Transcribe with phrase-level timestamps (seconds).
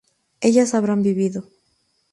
[0.39, 1.43] ellas habrán vivido